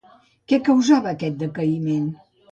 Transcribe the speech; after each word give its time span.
Què 0.53 0.57
causava 0.69 1.11
aquest 1.11 1.37
decaïment? 1.41 2.09